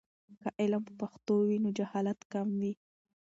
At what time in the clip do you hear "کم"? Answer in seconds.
2.31-2.47